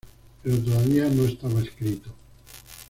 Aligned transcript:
Pero 0.41 0.57
todavía 0.63 1.07
no 1.11 1.25
estaba 1.25 1.61
escrito. 1.61 2.09